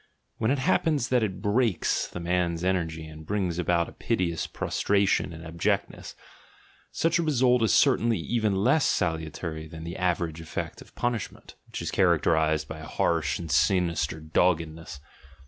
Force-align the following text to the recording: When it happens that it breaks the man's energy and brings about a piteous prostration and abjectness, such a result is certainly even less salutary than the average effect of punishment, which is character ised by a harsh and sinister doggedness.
When 0.37 0.49
it 0.49 0.57
happens 0.57 1.09
that 1.09 1.21
it 1.21 1.43
breaks 1.43 2.07
the 2.07 2.19
man's 2.19 2.63
energy 2.63 3.05
and 3.05 3.23
brings 3.23 3.59
about 3.59 3.87
a 3.87 3.91
piteous 3.91 4.47
prostration 4.47 5.31
and 5.31 5.45
abjectness, 5.45 6.15
such 6.91 7.19
a 7.19 7.23
result 7.23 7.61
is 7.61 7.71
certainly 7.71 8.17
even 8.17 8.55
less 8.55 8.85
salutary 8.87 9.67
than 9.67 9.83
the 9.83 9.97
average 9.97 10.41
effect 10.41 10.81
of 10.81 10.95
punishment, 10.95 11.53
which 11.67 11.83
is 11.83 11.91
character 11.91 12.31
ised 12.31 12.67
by 12.67 12.79
a 12.79 12.87
harsh 12.87 13.37
and 13.37 13.51
sinister 13.51 14.19
doggedness. 14.19 14.99